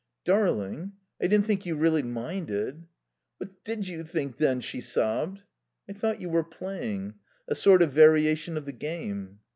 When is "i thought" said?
5.87-6.19